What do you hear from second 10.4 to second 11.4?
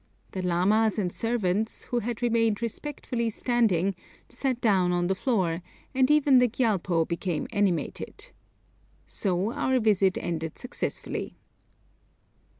successfully.